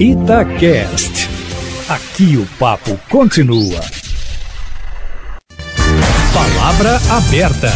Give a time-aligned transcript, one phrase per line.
[0.00, 1.28] Itacast.
[1.88, 3.80] Aqui o papo continua.
[6.32, 7.72] Palavra aberta.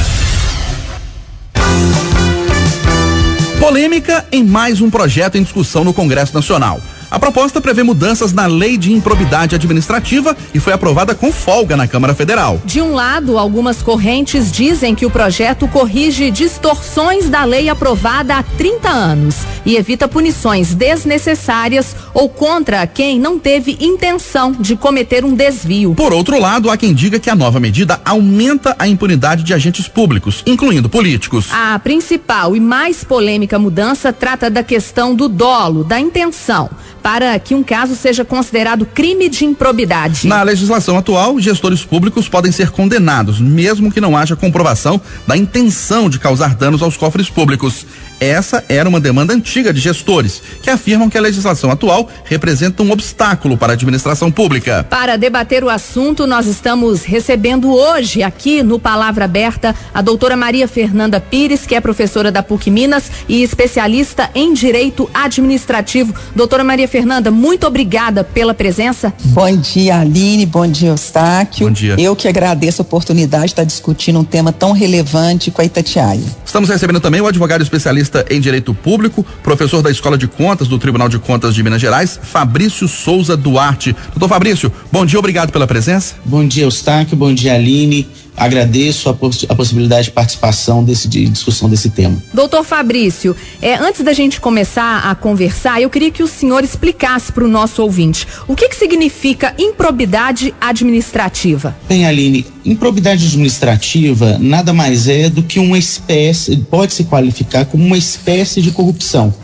[3.59, 6.81] Polêmica em mais um projeto em discussão no Congresso Nacional.
[7.13, 11.87] A proposta prevê mudanças na lei de improbidade administrativa e foi aprovada com folga na
[11.87, 12.59] Câmara Federal.
[12.65, 18.43] De um lado, algumas correntes dizem que o projeto corrige distorções da lei aprovada há
[18.43, 25.35] 30 anos e evita punições desnecessárias ou contra quem não teve intenção de cometer um
[25.35, 25.95] desvio.
[25.95, 29.87] Por outro lado, há quem diga que a nova medida aumenta a impunidade de agentes
[29.87, 31.49] públicos, incluindo políticos.
[31.53, 36.71] A principal e mais polêmica mudança trata da questão do dolo, da intenção
[37.03, 40.27] para que um caso seja considerado crime de improbidade.
[40.27, 46.09] Na legislação atual, gestores públicos podem ser condenados, mesmo que não haja comprovação da intenção
[46.09, 47.87] de causar danos aos cofres públicos.
[48.23, 52.93] Essa era uma demanda antiga de gestores, que afirmam que a legislação atual representa um
[52.93, 54.87] obstáculo para a administração pública.
[54.89, 60.69] Para debater o assunto, nós estamos recebendo hoje, aqui no Palavra Aberta, a doutora Maria
[60.69, 66.15] Fernanda Pires, que é professora da PUC Minas e especialista em direito administrativo.
[66.37, 69.15] Doutora Maria Fernanda, muito obrigada pela presença.
[69.29, 70.45] Bom dia, Aline.
[70.45, 71.67] Bom dia, Eustáquio.
[71.67, 71.97] Bom dia.
[71.99, 76.23] Eu que agradeço a oportunidade de estar discutindo um tema tão relevante com a Itatiaia.
[76.45, 80.79] Estamos recebendo também o advogado especialista em Direito Público, professor da Escola de Contas do
[80.79, 83.97] Tribunal de Contas de Minas Gerais, Fabrício Souza Duarte.
[84.11, 86.17] Doutor Fabrício, bom dia, obrigado pela presença.
[86.27, 87.17] Bom dia, Eustáquio.
[87.17, 92.17] Bom dia, Aline agradeço a, poss a, possibilidade de participação desse, de discussão desse tema.
[92.33, 97.33] Doutor Fabrício, é, antes da gente começar a conversar, eu queria que o senhor explicasse
[97.33, 101.77] para o nosso ouvinte o que, que significa improbidade administrativa.
[101.89, 107.85] Bem, Aline, improbidade administrativa nada mais é do que uma espécie, pode se qualificar como
[107.85, 109.35] uma espécie de corrupção.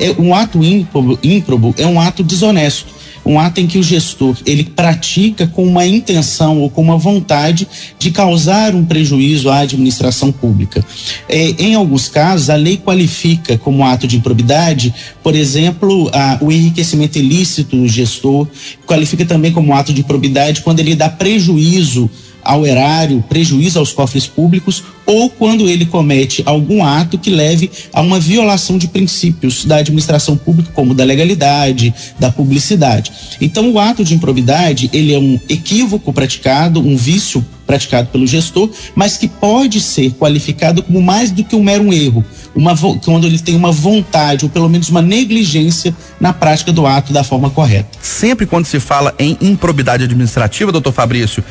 [0.00, 2.97] É um ato ímprobo, ímprobo é um ato desonesto
[3.28, 7.68] um ato em que o gestor ele pratica com uma intenção ou com uma vontade
[7.98, 10.82] de causar um prejuízo à administração pública.
[11.28, 16.50] É, em alguns casos, a lei qualifica como ato de improbidade, por exemplo, a, o
[16.50, 18.48] enriquecimento ilícito do gestor,
[18.86, 22.10] qualifica também como ato de improbidade quando ele dá prejuízo
[22.42, 28.00] ao erário, prejuízo aos cofres públicos, ou quando ele comete algum ato que leve a
[28.00, 33.10] uma violação de princípios da administração pública, como da legalidade, da publicidade.
[33.40, 38.70] Então, o ato de improbidade, ele é um equívoco praticado, um vício praticado pelo gestor,
[38.94, 43.38] mas que pode ser qualificado como mais do que um mero erro, uma, quando ele
[43.38, 47.88] tem uma vontade ou pelo menos uma negligência na prática do ato da forma correta.
[48.00, 51.42] Sempre quando se fala em improbidade administrativa, doutor Fabrício,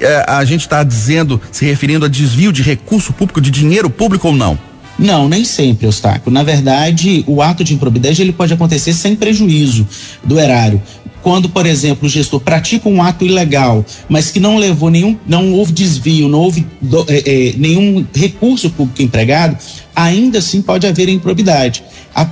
[0.00, 4.28] é, a gente está dizendo, se referindo a desvio de recurso público, de dinheiro público
[4.28, 4.58] ou não?
[4.98, 6.32] Não, nem sempre, Eustáquio.
[6.32, 9.86] Na verdade, o ato de improbidade ele pode acontecer sem prejuízo
[10.24, 10.80] do erário.
[11.26, 15.54] Quando, por exemplo, o gestor pratica um ato ilegal, mas que não levou nenhum, não
[15.54, 19.58] houve desvio, não houve do, é, é, nenhum recurso público empregado,
[19.92, 21.82] ainda assim pode haver improbidade.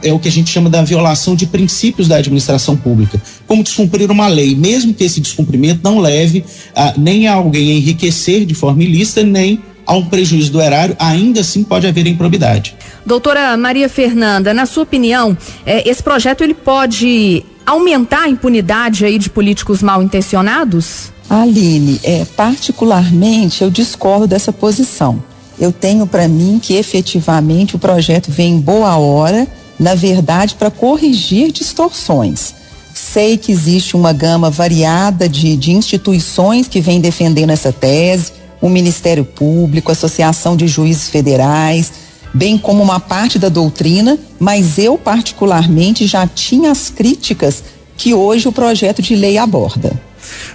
[0.00, 3.20] É o que a gente chama da violação de princípios da administração pública.
[3.48, 7.74] Como descumprir uma lei, mesmo que esse descumprimento não leve a, nem a alguém a
[7.74, 12.76] enriquecer de forma ilícita, nem a um prejuízo do erário, ainda assim pode haver improbidade.
[13.04, 19.18] Doutora Maria Fernanda, na sua opinião, eh, esse projeto ele pode aumentar a impunidade aí
[19.18, 21.12] de políticos mal intencionados?
[21.28, 25.22] Aline, é, particularmente eu discordo dessa posição.
[25.58, 29.46] Eu tenho para mim que efetivamente o projeto vem em boa hora,
[29.78, 32.54] na verdade, para corrigir distorções.
[32.92, 38.68] Sei que existe uma gama variada de, de instituições que vem defendendo essa tese, o
[38.68, 41.92] Ministério Público, a Associação de Juízes Federais,
[42.34, 47.62] bem como uma parte da doutrina, mas eu particularmente já tinha as críticas
[47.96, 49.98] que hoje o projeto de lei aborda.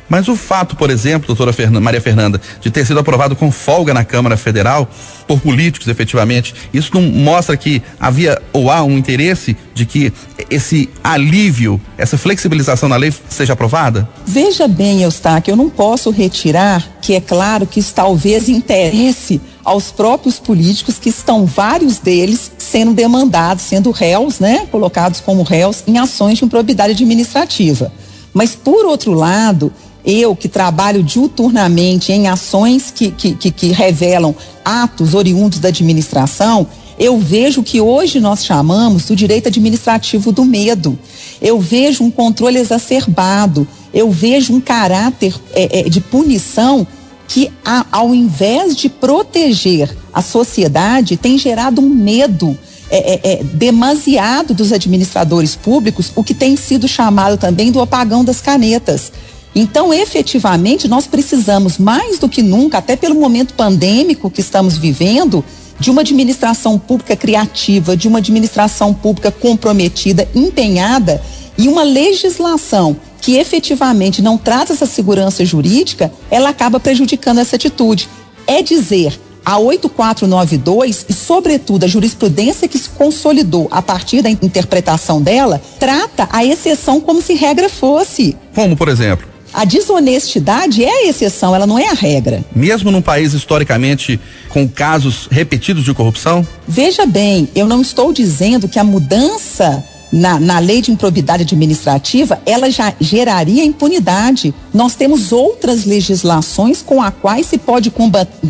[0.07, 3.93] Mas o fato, por exemplo, doutora Fernanda, Maria Fernanda, de ter sido aprovado com folga
[3.93, 4.89] na Câmara Federal,
[5.27, 10.11] por políticos efetivamente, isso não mostra que havia ou há um interesse de que
[10.49, 14.09] esse alívio, essa flexibilização na lei seja aprovada?
[14.25, 19.91] Veja bem, Eustáquio, eu não posso retirar que é claro que isso talvez interesse aos
[19.91, 25.99] próprios políticos que estão vários deles sendo demandados, sendo réus, né, colocados como réus em
[25.99, 27.91] ações de improbidade administrativa.
[28.33, 29.71] Mas, por outro lado,
[30.05, 36.67] eu que trabalho diuturnamente em ações que, que, que, que revelam atos oriundos da administração,
[36.97, 40.99] eu vejo que hoje nós chamamos do direito administrativo do medo.
[41.41, 46.85] Eu vejo um controle exacerbado, eu vejo um caráter é, é, de punição
[47.27, 47.51] que,
[47.91, 52.57] ao invés de proteger a sociedade, tem gerado um medo
[52.91, 58.23] é, é, é, demasiado dos administradores públicos, o que tem sido chamado também do apagão
[58.23, 59.11] das canetas.
[59.53, 65.43] Então, efetivamente, nós precisamos mais do que nunca, até pelo momento pandêmico que estamos vivendo,
[65.79, 71.21] de uma administração pública criativa, de uma administração pública comprometida, empenhada
[71.57, 78.09] e uma legislação que efetivamente não traz essa segurança jurídica, ela acaba prejudicando essa atitude.
[78.47, 85.21] É dizer, a 8492 e, sobretudo, a jurisprudência que se consolidou a partir da interpretação
[85.21, 88.35] dela, trata a exceção como se regra fosse.
[88.53, 89.27] Como, por exemplo?
[89.51, 92.43] A desonestidade é a exceção, ela não é a regra.
[92.55, 96.47] Mesmo num país historicamente com casos repetidos de corrupção?
[96.67, 102.39] Veja bem, eu não estou dizendo que a mudança na, na lei de improbidade administrativa,
[102.45, 104.53] ela já geraria impunidade.
[104.73, 107.91] Nós temos outras legislações com as quais se pode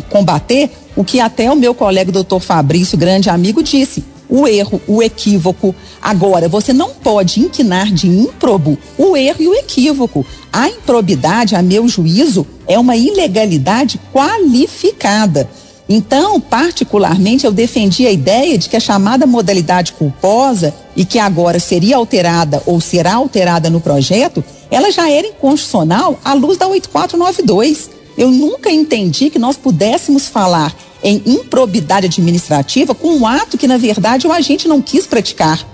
[0.08, 4.04] combater o que até o meu colega doutor Fabrício, grande amigo, disse.
[4.28, 5.74] O erro, o equívoco.
[6.00, 10.24] Agora, você não pode inquinar de improbo o erro e o equívoco.
[10.52, 15.50] A improbidade, a meu juízo, é uma ilegalidade qualificada.
[15.92, 21.58] Então, particularmente, eu defendi a ideia de que a chamada modalidade culposa, e que agora
[21.58, 27.90] seria alterada ou será alterada no projeto, ela já era inconstitucional à luz da 8492.
[28.16, 33.78] Eu nunca entendi que nós pudéssemos falar em improbidade administrativa com um ato que, na
[33.78, 35.66] verdade, o agente não quis praticar.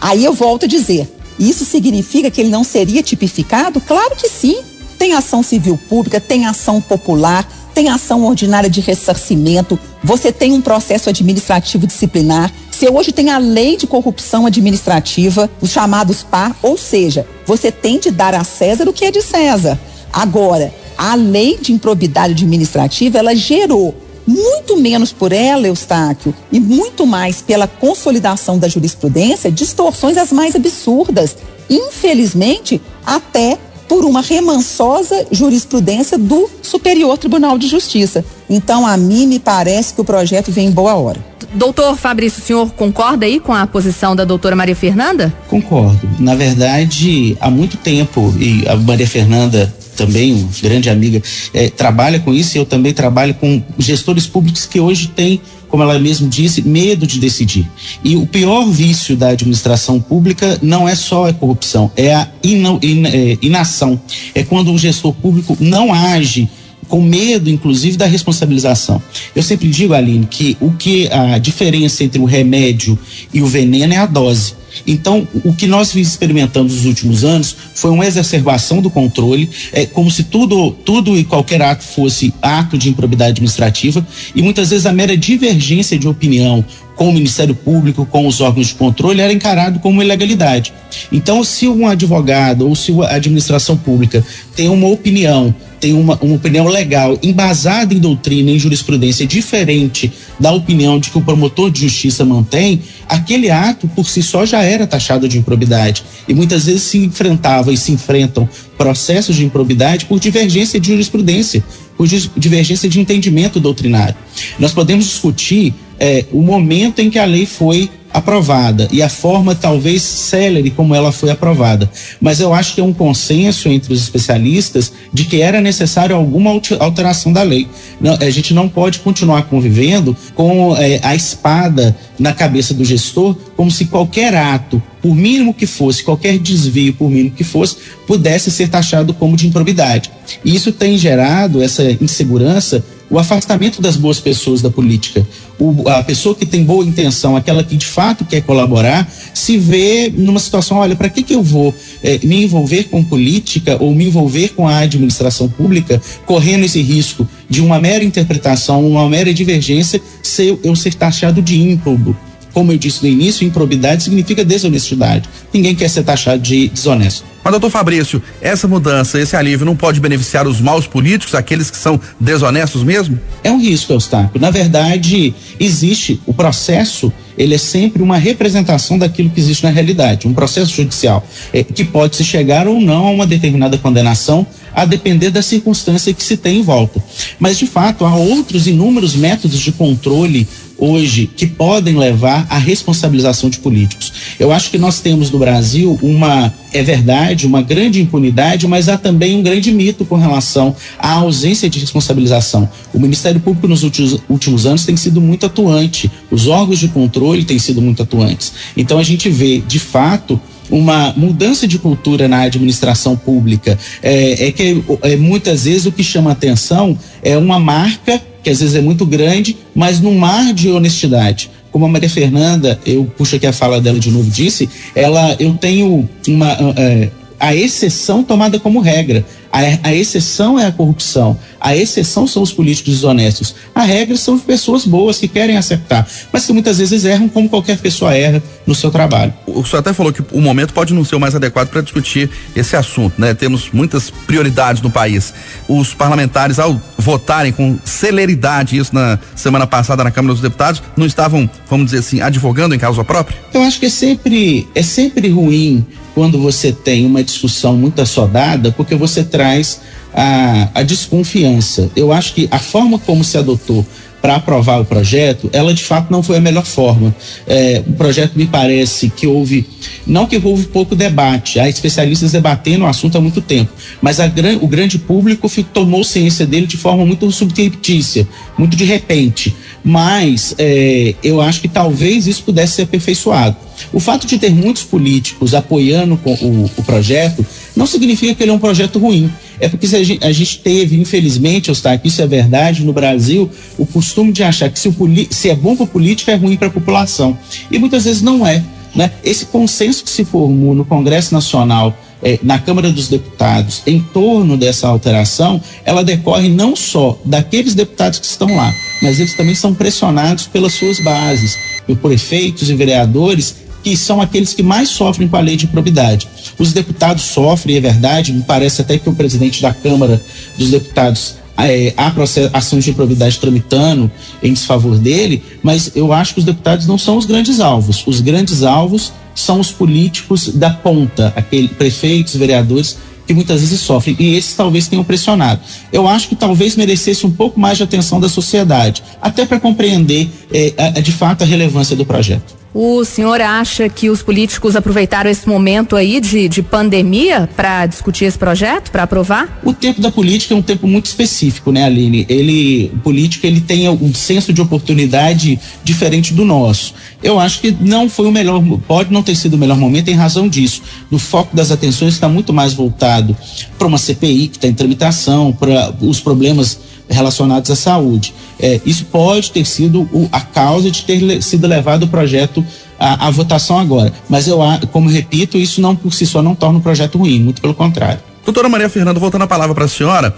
[0.00, 3.80] Aí eu volto a dizer: isso significa que ele não seria tipificado?
[3.80, 4.58] Claro que sim.
[4.96, 7.48] Tem ação civil pública, tem ação popular,
[7.78, 13.38] tem ação ordinária de ressarcimento, você tem um processo administrativo disciplinar, você hoje tem a
[13.38, 18.88] lei de corrupção administrativa, os chamados PAR, ou seja, você tem de dar a César
[18.88, 19.78] o que é de César.
[20.12, 23.94] Agora, a lei de improbidade administrativa, ela gerou
[24.26, 30.56] muito menos por ela, Eustáquio, e muito mais pela consolidação da jurisprudência, distorções as mais
[30.56, 31.36] absurdas.
[31.70, 33.56] Infelizmente, até
[33.88, 38.24] por uma remansosa jurisprudência do Superior Tribunal de Justiça.
[38.48, 41.18] Então, a mim me parece que o projeto vem em boa hora.
[41.54, 45.32] Doutor Fabrício, o senhor concorda aí com a posição da doutora Maria Fernanda?
[45.48, 46.08] Concordo.
[46.18, 51.20] Na verdade, há muito tempo, e a Maria Fernanda também, uma grande amiga,
[51.52, 55.82] é, trabalha com isso e eu também trabalho com gestores públicos que hoje têm como
[55.82, 57.68] ela mesmo disse, medo de decidir.
[58.02, 62.78] E o pior vício da administração pública não é só a corrupção, é a ina,
[62.82, 64.00] in, é, inação.
[64.34, 66.48] É quando um gestor público não age
[66.88, 69.00] com medo, inclusive, da responsabilização.
[69.36, 72.98] Eu sempre digo, Aline, que o que a diferença entre o remédio
[73.32, 74.54] e o veneno é a dose.
[74.86, 80.10] Então, o que nós experimentamos nos últimos anos foi uma exacerbação do controle, é como
[80.10, 84.92] se tudo, tudo e qualquer ato fosse ato de improbidade administrativa, e muitas vezes a
[84.92, 86.64] mera divergência de opinião
[86.98, 90.74] com o Ministério Público, com os órgãos de controle, era encarado como ilegalidade.
[91.12, 94.22] Então, se um advogado ou se a administração pública
[94.56, 100.52] tem uma opinião tem uma, uma opinião legal embasada em doutrina, em jurisprudência diferente da
[100.52, 104.86] opinião de que o promotor de justiça mantém, aquele ato por si só já era
[104.86, 106.02] taxado de improbidade.
[106.26, 108.48] E muitas vezes se enfrentava e se enfrentam
[108.78, 111.62] processos de improbidade por divergência de jurisprudência,
[111.96, 114.14] por divergência de entendimento doutrinário.
[114.58, 119.54] Nós podemos discutir é, o momento em que a lei foi aprovada e a forma
[119.54, 121.90] talvez célere como ela foi aprovada.
[122.20, 126.50] Mas eu acho que é um consenso entre os especialistas de que era necessário alguma
[126.80, 127.68] alteração da lei.
[128.00, 133.36] Não, a gente não pode continuar convivendo com é, a espada na cabeça do gestor,
[133.56, 138.50] como se qualquer ato, por mínimo que fosse, qualquer desvio, por mínimo que fosse, pudesse
[138.50, 140.10] ser taxado como de improbidade.
[140.44, 145.26] E isso tem gerado essa insegurança o afastamento das boas pessoas da política.
[145.58, 150.12] O, a pessoa que tem boa intenção, aquela que de fato quer colaborar, se vê
[150.14, 154.06] numa situação: olha, para que, que eu vou eh, me envolver com política ou me
[154.06, 160.00] envolver com a administração pública, correndo esse risco de uma mera interpretação, uma mera divergência,
[160.22, 162.16] se eu, ser taxado de ímprobo?
[162.52, 165.28] Como eu disse no início, improbidade significa desonestidade.
[165.52, 167.24] Ninguém quer ser taxado de desonesto.
[167.48, 171.78] Mas, doutor Fabrício, essa mudança, esse alívio não pode beneficiar os maus políticos, aqueles que
[171.78, 173.18] são desonestos mesmo?
[173.42, 174.38] É um risco, Eustáquio.
[174.38, 180.28] Na verdade, existe o processo, ele é sempre uma representação daquilo que existe na realidade,
[180.28, 184.84] um processo judicial, é, que pode se chegar ou não a uma determinada condenação, a
[184.84, 187.02] depender da circunstância que se tem em volta.
[187.38, 190.46] Mas, de fato, há outros inúmeros métodos de controle
[190.78, 194.12] hoje que podem levar à responsabilização de políticos.
[194.38, 198.96] Eu acho que nós temos no Brasil uma, é verdade, uma grande impunidade, mas há
[198.96, 202.68] também um grande mito com relação à ausência de responsabilização.
[202.94, 207.44] O Ministério Público nos últimos, últimos anos tem sido muito atuante, os órgãos de controle
[207.44, 208.52] têm sido muito atuantes.
[208.76, 213.78] Então a gente vê, de fato, uma mudança de cultura na administração pública.
[214.02, 218.60] É, é que é, muitas vezes o que chama atenção é uma marca que às
[218.60, 221.50] vezes é muito grande, mas num mar de honestidade.
[221.70, 225.52] Como a Maria Fernanda, eu puxo aqui a fala dela de novo, disse, ela, eu
[225.54, 229.22] tenho uma, é, a exceção tomada como regra.
[229.52, 231.38] A, a, exceção é a corrupção.
[231.60, 233.54] A exceção são os políticos desonestos.
[233.74, 237.78] A regra são pessoas boas que querem acertar, mas que muitas vezes erram como qualquer
[237.78, 239.32] pessoa erra no seu trabalho.
[239.46, 242.30] O senhor até falou que o momento pode não ser o mais adequado para discutir
[242.54, 243.34] esse assunto, né?
[243.34, 245.32] Temos muitas prioridades no país.
[245.68, 251.06] Os parlamentares, ao votarem com celeridade isso na semana passada na Câmara dos Deputados, não
[251.06, 253.38] estavam, vamos dizer assim, advogando em causa própria?
[253.52, 255.84] Eu acho que é sempre, é sempre ruim
[256.14, 259.80] quando você tem uma discussão muito assodada, porque você traz
[260.14, 261.90] a, a desconfiança.
[261.94, 263.84] Eu acho que a forma como se adotou
[264.20, 267.14] para aprovar o projeto, ela de fato não foi a melhor forma.
[267.46, 269.66] É, o projeto me parece que houve,
[270.06, 273.70] não que houve pouco debate, há especialistas debatendo o assunto há muito tempo,
[274.02, 278.26] mas a, o grande público tomou ciência dele de forma muito subtícia,
[278.58, 279.54] muito de repente.
[279.84, 283.56] Mas é, eu acho que talvez isso pudesse ser aperfeiçoado.
[283.92, 287.46] O fato de ter muitos políticos apoiando o, o projeto
[287.76, 289.30] não significa que ele é um projeto ruim.
[289.60, 293.86] É porque a gente, a gente teve, infelizmente, Eustáquio, isso é verdade, no Brasil, o
[293.86, 294.94] costume de achar que se, o,
[295.30, 297.36] se é bom para a política, é ruim para a população.
[297.70, 298.62] E muitas vezes não é.
[298.94, 299.10] Né?
[299.22, 304.56] Esse consenso que se formou no Congresso Nacional, eh, na Câmara dos Deputados, em torno
[304.56, 308.72] dessa alteração, ela decorre não só daqueles deputados que estão lá,
[309.02, 314.52] mas eles também são pressionados pelas suas bases, por prefeitos e vereadores que são aqueles
[314.54, 316.28] que mais sofrem com a lei de improbidade.
[316.58, 320.20] Os deputados sofrem, é verdade, me parece até que o presidente da Câmara
[320.56, 322.12] dos Deputados é, há
[322.52, 324.10] ações de improbidade tramitando
[324.42, 328.06] em desfavor dele, mas eu acho que os deputados não são os grandes alvos.
[328.06, 334.16] Os grandes alvos são os políticos da ponta, aqueles prefeitos, vereadores que muitas vezes sofrem
[334.18, 335.60] e esses talvez tenham pressionado.
[335.92, 340.30] Eu acho que talvez merecesse um pouco mais de atenção da sociedade, até para compreender
[340.50, 342.57] é, a, a, de fato a relevância do projeto.
[342.74, 348.26] O senhor acha que os políticos aproveitaram esse momento aí de, de pandemia para discutir
[348.26, 349.60] esse projeto, para aprovar?
[349.64, 352.26] O tempo da política é um tempo muito específico, né, Aline?
[352.28, 356.94] Ele, o político, ele tem um senso de oportunidade diferente do nosso.
[357.22, 360.14] Eu acho que não foi o melhor, pode não ter sido o melhor momento em
[360.14, 360.82] razão disso.
[361.10, 363.36] O foco das atenções está muito mais voltado
[363.78, 368.34] para uma CPI que está em tramitação, para os problemas relacionados à saúde.
[368.60, 372.64] É, isso pode ter sido o, a causa de ter sido levado o projeto
[372.98, 374.12] à, à, votação agora.
[374.28, 374.58] Mas eu,
[374.92, 378.20] como repito, isso não por si só não torna o projeto ruim, muito pelo contrário.
[378.44, 380.34] Doutora Maria Fernanda, voltando a palavra para a senhora,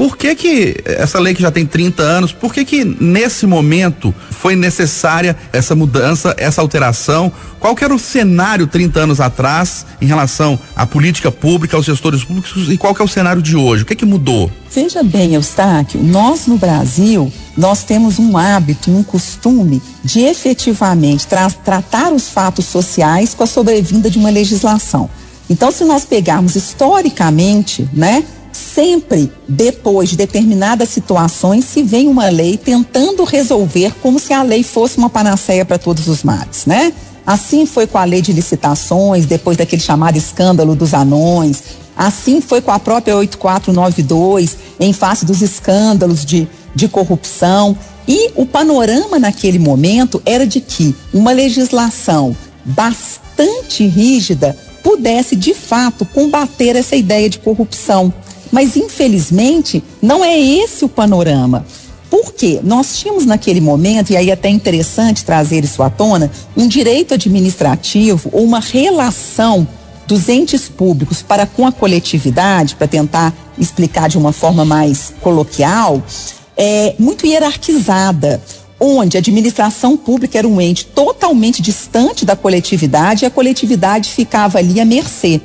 [0.00, 4.14] por que que essa lei que já tem 30 anos, por que que nesse momento
[4.30, 7.30] foi necessária essa mudança, essa alteração?
[7.58, 12.24] Qual que era o cenário 30 anos atrás em relação à política pública, aos gestores
[12.24, 13.82] públicos e qual que é o cenário de hoje?
[13.82, 14.50] O que que mudou?
[14.74, 21.50] Veja bem, Eustáquio, nós no Brasil, nós temos um hábito, um costume de efetivamente tra
[21.50, 25.10] tratar os fatos sociais com a sobrevinda de uma legislação.
[25.50, 28.24] Então, se nós pegarmos historicamente, né,
[28.60, 34.62] sempre depois de determinadas situações se vem uma lei tentando resolver como se a lei
[34.62, 36.92] fosse uma panaceia para todos os males, né?
[37.26, 41.62] Assim foi com a lei de licitações, depois daquele chamado escândalo dos anões.
[41.96, 47.76] Assim foi com a própria 8492, em face dos escândalos de, de corrupção.
[48.08, 56.04] E o panorama naquele momento era de que uma legislação bastante rígida pudesse, de fato,
[56.06, 58.12] combater essa ideia de corrupção.
[58.50, 61.64] Mas, infelizmente, não é esse o panorama.
[62.10, 62.60] Por quê?
[62.62, 67.14] Nós tínhamos naquele momento, e aí é até interessante trazer isso à tona, um direito
[67.14, 69.66] administrativo ou uma relação
[70.08, 76.02] dos entes públicos para com a coletividade, para tentar explicar de uma forma mais coloquial,
[76.56, 78.42] é, muito hierarquizada,
[78.80, 84.58] onde a administração pública era um ente totalmente distante da coletividade e a coletividade ficava
[84.58, 85.40] ali à mercê.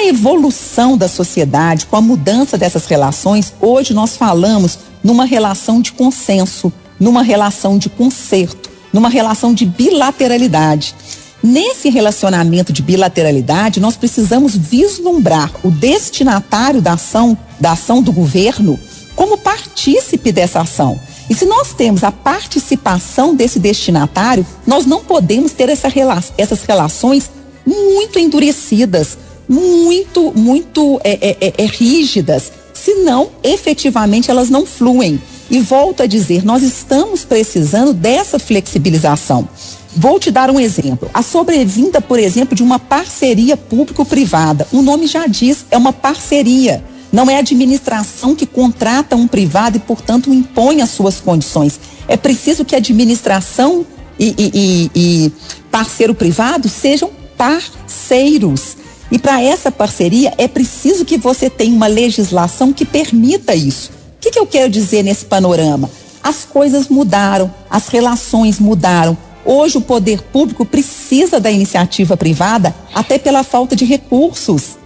[0.00, 5.92] A evolução da sociedade, com a mudança dessas relações, hoje nós falamos numa relação de
[5.92, 10.94] consenso, numa relação de conserto, numa relação de bilateralidade.
[11.42, 18.80] Nesse relacionamento de bilateralidade, nós precisamos vislumbrar o destinatário da ação, da ação do governo,
[19.14, 20.98] como partícipe dessa ação.
[21.28, 25.92] E se nós temos a participação desse destinatário, nós não podemos ter essa
[26.38, 27.30] essas relações
[27.66, 29.18] muito endurecidas,
[29.50, 35.20] muito, muito é, é, é, é, rígidas, senão efetivamente elas não fluem.
[35.50, 39.48] E volto a dizer, nós estamos precisando dessa flexibilização.
[39.96, 41.10] Vou te dar um exemplo.
[41.12, 44.68] A sobrevinda, por exemplo, de uma parceria público-privada.
[44.72, 46.84] O nome já diz, é uma parceria.
[47.10, 51.80] Não é a administração que contrata um privado e, portanto, impõe as suas condições.
[52.06, 53.84] É preciso que a administração
[54.16, 55.32] e, e, e, e
[55.72, 58.76] parceiro privado sejam parceiros.
[59.10, 63.90] E para essa parceria é preciso que você tenha uma legislação que permita isso.
[63.90, 65.90] O que, que eu quero dizer nesse panorama?
[66.22, 69.16] As coisas mudaram, as relações mudaram.
[69.44, 74.78] Hoje o poder público precisa da iniciativa privada até pela falta de recursos.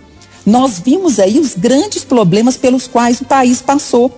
[0.47, 4.11] Nós vimos aí os grandes problemas pelos quais o país passou.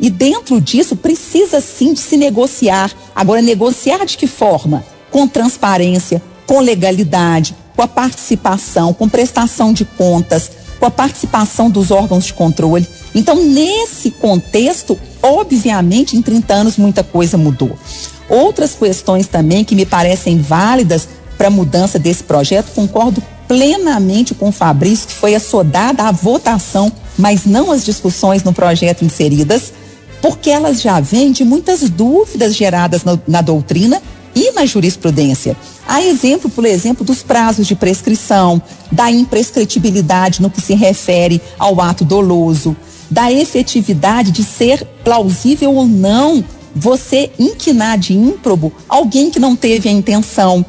[0.00, 2.92] E dentro disso precisa sim de se negociar.
[3.14, 4.84] Agora, negociar de que forma?
[5.10, 11.90] Com transparência, com legalidade, com a participação, com prestação de contas, com a participação dos
[11.90, 12.86] órgãos de controle.
[13.14, 17.78] Então, nesse contexto, obviamente, em 30 anos muita coisa mudou.
[18.28, 24.48] Outras questões também que me parecem válidas para a mudança desse projeto, concordo plenamente com
[24.48, 29.72] o Fabrício, que foi assodada a votação, mas não as discussões no projeto inseridas,
[30.20, 34.00] porque elas já vêm de muitas dúvidas geradas na, na doutrina
[34.34, 35.56] e na jurisprudência.
[35.86, 38.60] Há exemplo, por exemplo, dos prazos de prescrição,
[38.90, 42.76] da imprescritibilidade no que se refere ao ato doloso,
[43.10, 49.88] da efetividade de ser plausível ou não você inquinar de ímprobo alguém que não teve
[49.88, 50.64] a intenção.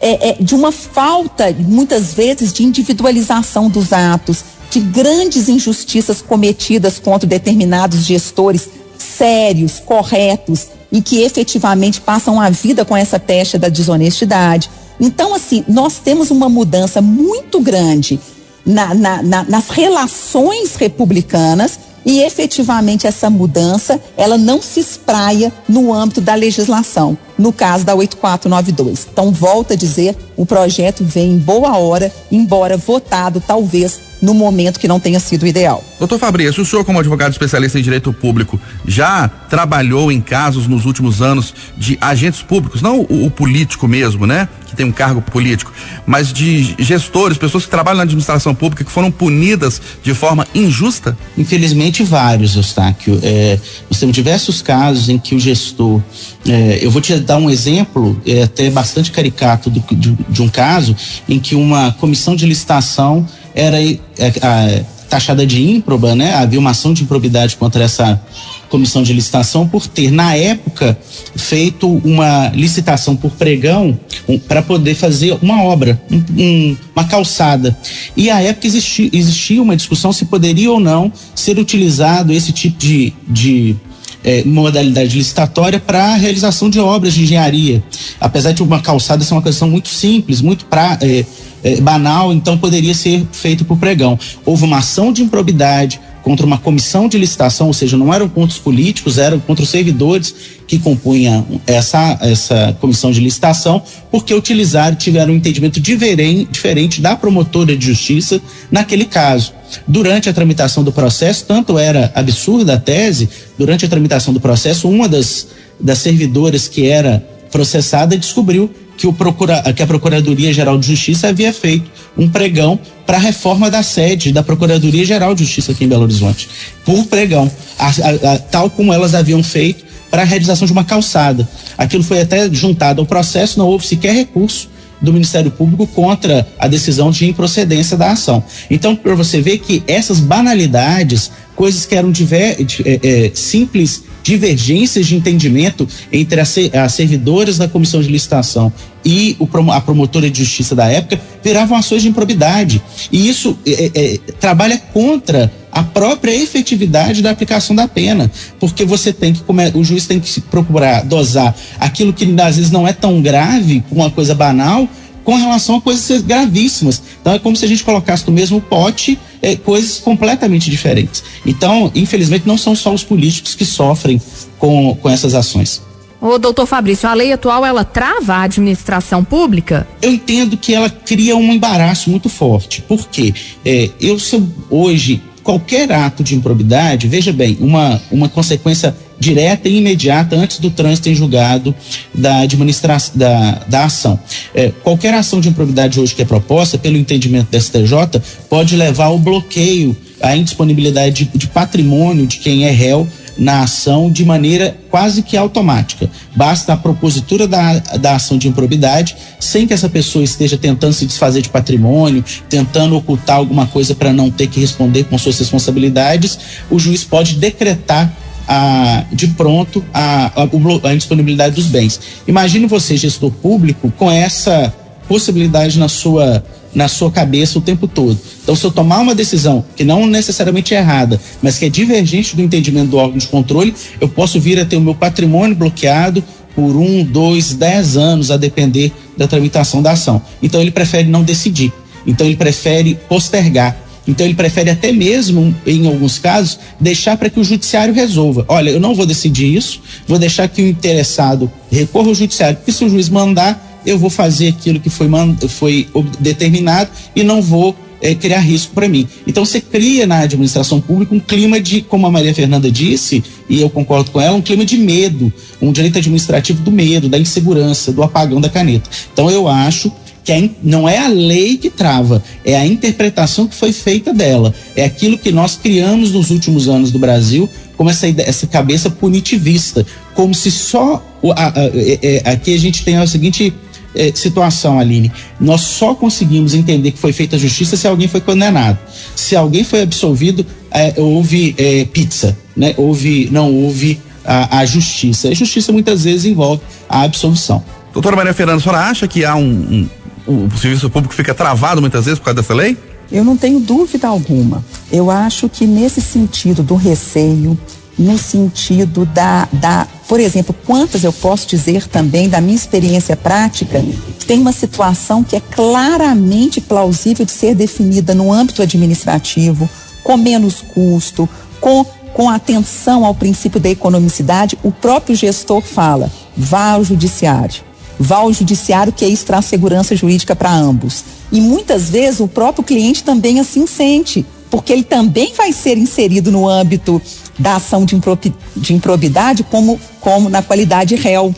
[0.00, 6.98] É, é, de uma falta, muitas vezes, de individualização dos atos, de grandes injustiças cometidas
[6.98, 8.68] contra determinados gestores
[8.98, 14.70] sérios, corretos e que efetivamente passam a vida com essa pecha da desonestidade.
[15.00, 18.20] Então, assim, nós temos uma mudança muito grande
[18.64, 25.92] na, na, na, nas relações republicanas e efetivamente essa mudança ela não se espraia no
[25.92, 29.08] âmbito da legislação, no caso da 8492.
[29.10, 34.80] Então, volto a dizer, o projeto vem em boa hora, embora votado talvez no momento
[34.80, 35.84] que não tenha sido ideal.
[35.98, 40.86] Doutor Fabrício, o senhor, como advogado especialista em direito público, já trabalhou em casos nos
[40.86, 44.48] últimos anos de agentes públicos, não o, o político mesmo, né?
[44.74, 45.72] Que tem um cargo político,
[46.04, 51.16] mas de gestores, pessoas que trabalham na administração pública que foram punidas de forma injusta?
[51.38, 53.20] Infelizmente, vários, Eustáquio.
[53.22, 53.58] É,
[53.88, 56.02] nós temos diversos casos em que o gestor.
[56.46, 60.48] É, eu vou te dar um exemplo, é, até bastante caricato, do, de, de um
[60.48, 60.96] caso
[61.28, 66.34] em que uma comissão de licitação era é, é, taxada de ímproba, né?
[66.34, 68.20] Havia uma ação de improbidade contra essa
[68.68, 70.98] comissão de licitação por ter, na época,
[71.36, 73.98] feito uma licitação por pregão
[74.28, 77.76] um, para poder fazer uma obra, um, um, uma calçada.
[78.16, 82.78] E à época existia, existia uma discussão se poderia ou não ser utilizado esse tipo
[82.78, 83.76] de, de
[84.24, 87.82] é, modalidade licitatória para a realização de obras de engenharia.
[88.20, 91.24] Apesar de uma calçada ser uma questão muito simples, muito pra, é,
[91.62, 94.18] é, banal, então poderia ser feito por pregão.
[94.44, 98.56] Houve uma ação de improbidade contra uma comissão de licitação, ou seja, não eram contra
[98.56, 100.34] os políticos, eram contra os servidores
[100.66, 107.76] que compunham essa, essa comissão de licitação, porque utilizaram, tiveram um entendimento diferente, da promotora
[107.76, 108.40] de justiça
[108.72, 109.52] naquele caso.
[109.86, 114.88] Durante a tramitação do processo, tanto era absurda a tese, durante a tramitação do processo,
[114.88, 120.78] uma das, das servidoras que era processada descobriu que, o procura, que a Procuradoria Geral
[120.78, 125.44] de Justiça havia feito um pregão para a reforma da sede da Procuradoria Geral de
[125.44, 126.48] Justiça aqui em Belo Horizonte,
[126.84, 130.84] por pregão, a, a, a, tal como elas haviam feito para a realização de uma
[130.84, 131.48] calçada.
[131.76, 134.68] Aquilo foi até juntado ao processo, não houve sequer recurso
[135.00, 138.42] do Ministério Público contra a decisão de improcedência da ação.
[138.70, 145.06] Então, para você ver que essas banalidades, coisas que eram diver, é, é, simples divergências
[145.06, 148.72] de entendimento entre as, as servidoras da comissão de licitação
[149.04, 152.82] e o, a promotora de justiça da época viravam ações de improbidade.
[153.12, 159.12] E isso é, é, trabalha contra a própria efetividade da aplicação da pena, porque você
[159.12, 159.42] tem que
[159.74, 164.10] o juiz tem que procurar dosar aquilo que às vezes não é tão grave, uma
[164.10, 164.88] coisa banal,
[165.24, 167.02] com relação a coisas gravíssimas.
[167.20, 171.24] Então é como se a gente colocasse no mesmo pote é, coisas completamente diferentes.
[171.44, 174.20] Então, infelizmente, não são só os políticos que sofrem
[174.58, 175.82] com, com essas ações.
[176.20, 179.86] Ô, doutor Fabrício, a lei atual ela trava a administração pública?
[180.00, 182.80] Eu entendo que ela cria um embaraço muito forte.
[182.80, 183.34] Por quê?
[183.62, 189.68] É, eu, se eu, hoje, qualquer ato de improbidade, veja bem, uma, uma consequência direta
[189.70, 191.74] e imediata antes do trânsito em julgado
[192.14, 194.18] da administração da, da ação.
[194.54, 199.06] É, qualquer ação de improbidade hoje que é proposta, pelo entendimento da STJ, pode levar
[199.06, 204.76] ao bloqueio, à indisponibilidade de, de patrimônio de quem é réu na ação de maneira
[204.90, 206.08] quase que automática.
[206.36, 211.06] Basta a propositura da, da ação de improbidade, sem que essa pessoa esteja tentando se
[211.06, 216.38] desfazer de patrimônio, tentando ocultar alguma coisa para não ter que responder com suas responsabilidades,
[216.70, 218.12] o juiz pode decretar
[218.46, 222.00] a, de pronto a, a, a indisponibilidade dos bens.
[222.26, 224.72] Imagine você, gestor público, com essa
[225.08, 226.42] possibilidade na sua
[226.74, 228.18] na sua cabeça o tempo todo.
[228.42, 232.34] Então, se eu tomar uma decisão que não necessariamente é errada, mas que é divergente
[232.34, 236.22] do entendimento do órgão de controle, eu posso vir a ter o meu patrimônio bloqueado
[236.54, 240.20] por um, dois, dez anos, a depender da tramitação da ação.
[240.42, 241.72] Então, ele prefere não decidir.
[242.06, 243.76] Então, ele prefere postergar.
[244.06, 248.44] Então, ele prefere até mesmo, em alguns casos, deixar para que o judiciário resolva.
[248.48, 252.72] Olha, eu não vou decidir isso, vou deixar que o interessado recorra ao judiciário, porque
[252.72, 255.08] se o juiz mandar, eu vou fazer aquilo que foi,
[255.48, 255.88] foi
[256.20, 259.08] determinado e não vou é, criar risco para mim.
[259.26, 263.60] Então você cria na administração pública um clima de, como a Maria Fernanda disse, e
[263.60, 267.92] eu concordo com ela, um clima de medo, um direito administrativo do medo, da insegurança,
[267.92, 268.90] do apagão da caneta.
[269.12, 269.90] Então eu acho
[270.24, 274.54] que a, não é a lei que trava, é a interpretação que foi feita dela.
[274.74, 279.84] É aquilo que nós criamos nos últimos anos do Brasil como essa, essa cabeça punitivista,
[280.14, 281.04] como se só
[281.36, 283.52] a, a, a, é, é, aqui a gente tem a seguinte
[283.94, 285.10] eh, situação, Aline,
[285.40, 288.78] nós só conseguimos entender que foi feita a justiça se alguém foi condenado.
[289.14, 292.74] Se alguém foi absolvido, eh, houve eh, pizza, né?
[292.76, 295.28] Houve, não houve a, a, justiça.
[295.28, 297.62] A justiça muitas vezes envolve a absolvição.
[297.92, 299.88] Doutora Maria Fernanda, a senhora acha que há um, um,
[300.26, 302.76] o serviço público fica travado muitas vezes por causa dessa lei?
[303.12, 304.64] Eu não tenho dúvida alguma.
[304.90, 307.58] Eu acho que nesse sentido do receio,
[307.98, 313.84] no sentido da, da, por exemplo, quantas eu posso dizer também da minha experiência prática,
[314.26, 319.68] tem uma situação que é claramente plausível de ser definida no âmbito administrativo,
[320.02, 321.28] com menos custo,
[321.60, 327.62] com, com atenção ao princípio da economicidade, o próprio gestor fala, vá ao judiciário.
[327.98, 331.04] Vá ao judiciário, que isso traz segurança jurídica para ambos.
[331.30, 336.30] E muitas vezes o próprio cliente também assim sente, porque ele também vai ser inserido
[336.30, 337.00] no âmbito
[337.38, 341.34] da ação de, improbidade como, como na qualidade réu.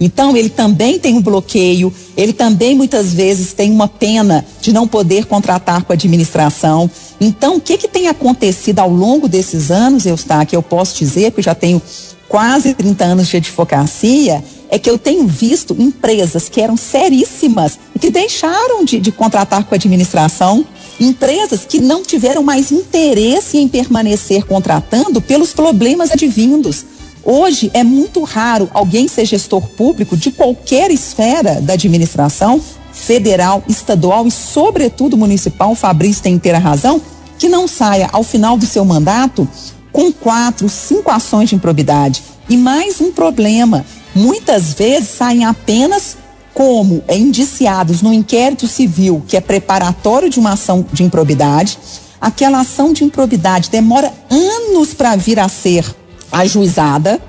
[0.00, 4.86] Então, ele também tem um bloqueio, ele também muitas vezes tem uma pena de não
[4.86, 6.88] poder contratar com a administração.
[7.20, 11.42] Então, o que, que tem acontecido ao longo desses anos, Eustáquio, eu posso dizer, que
[11.42, 11.82] já tenho
[12.28, 17.98] quase 30 anos de advocacia, é que eu tenho visto empresas que eram seríssimas e
[17.98, 20.66] que deixaram de, de contratar com a administração
[21.00, 26.84] Empresas que não tiveram mais interesse em permanecer contratando pelos problemas advindos.
[27.22, 32.60] Hoje é muito raro alguém ser gestor público de qualquer esfera da administração,
[32.92, 35.70] federal, estadual e, sobretudo, municipal.
[35.70, 37.00] O Fabrício tem inteira razão,
[37.38, 39.46] que não saia ao final do seu mandato
[39.92, 42.24] com quatro, cinco ações de improbidade.
[42.48, 43.84] E mais um problema:
[44.14, 46.16] muitas vezes saem apenas
[46.54, 51.78] como indiciados no inquérito civil, que é preparatório de uma ação de improbidade,
[52.20, 55.84] aquela ação de improbidade demora anos para vir a ser
[56.32, 57.20] ajuizada,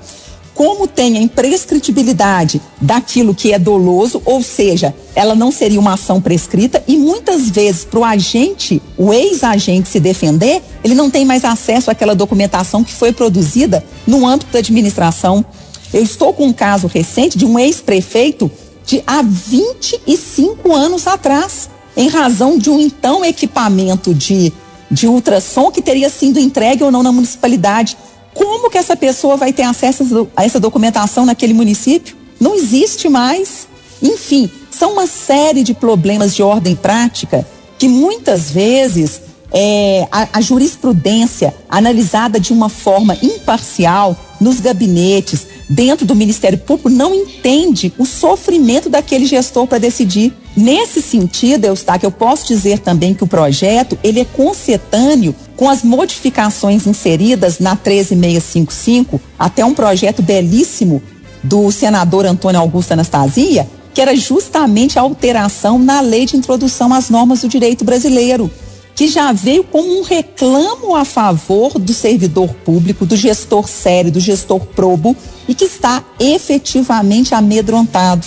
[0.60, 6.20] como tem a imprescritibilidade daquilo que é doloso, ou seja, ela não seria uma ação
[6.20, 11.46] prescrita, e muitas vezes para o agente, o ex-agente se defender, ele não tem mais
[11.46, 15.42] acesso àquela documentação que foi produzida no âmbito da administração.
[15.94, 18.50] Eu estou com um caso recente de um ex-prefeito
[18.84, 24.52] de há 25 anos atrás, em razão de um então equipamento de,
[24.90, 27.96] de ultrassom que teria sido entregue ou não na municipalidade.
[28.34, 32.16] Como que essa pessoa vai ter acesso a essa documentação naquele município?
[32.38, 33.68] Não existe mais.
[34.02, 37.46] Enfim, são uma série de problemas de ordem prática
[37.78, 46.06] que muitas vezes é, a, a, jurisprudência analisada de uma forma imparcial nos gabinetes, dentro
[46.06, 50.32] do Ministério Público, não entende o sofrimento daquele gestor para decidir.
[50.56, 55.82] Nesse sentido, Eustáquio, eu posso dizer também que o projeto ele é concetâneo com as
[55.82, 61.02] modificações inseridas na 13655, até um projeto belíssimo
[61.42, 67.08] do senador Antônio Augusto Anastasia, que era justamente a alteração na lei de introdução às
[67.08, 68.50] normas do direito brasileiro
[69.00, 74.20] que já veio como um reclamo a favor do servidor público, do gestor sério, do
[74.20, 75.16] gestor probo
[75.48, 78.26] e que está efetivamente amedrontado.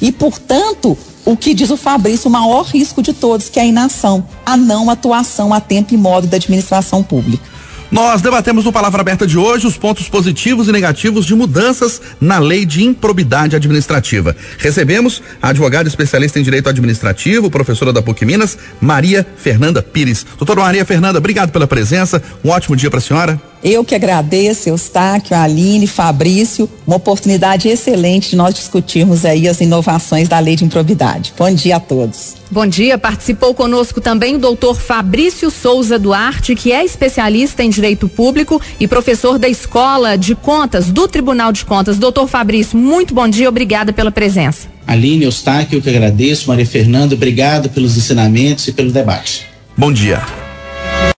[0.00, 3.66] E, portanto, o que diz o Fabrício, o maior risco de todos, que é a
[3.66, 7.54] inação, a não atuação a tempo e modo da administração pública.
[7.90, 12.40] Nós debatemos no Palavra Aberta de hoje os pontos positivos e negativos de mudanças na
[12.40, 14.34] lei de improbidade administrativa.
[14.58, 20.26] Recebemos a advogada especialista em direito administrativo, professora da PUC Minas, Maria Fernanda Pires.
[20.36, 22.20] Doutora Maria Fernanda, obrigado pela presença.
[22.44, 23.53] Um ótimo dia para a senhora.
[23.64, 30.28] Eu que agradeço, Eustáquio, Aline, Fabrício, uma oportunidade excelente de nós discutirmos aí as inovações
[30.28, 31.32] da lei de improbidade.
[31.38, 32.34] Bom dia a todos.
[32.50, 38.06] Bom dia, participou conosco também o doutor Fabrício Souza Duarte, que é especialista em direito
[38.06, 41.96] público e professor da Escola de Contas do Tribunal de Contas.
[41.96, 44.68] Doutor Fabrício, muito bom dia, obrigada pela presença.
[44.86, 49.46] Aline, Eustáquio, eu que agradeço, Maria Fernanda, obrigado pelos ensinamentos e pelo debate.
[49.74, 50.43] Bom dia.